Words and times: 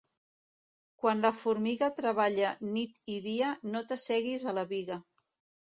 Quan 1.03 1.21
la 1.25 1.31
formiga 1.41 1.91
treballa 1.99 2.55
nit 2.71 2.99
i 3.19 3.21
dia, 3.29 3.53
no 3.77 3.85
t'asseguis 3.93 4.51
a 4.53 4.59
la 4.63 4.69
biga. 4.77 5.03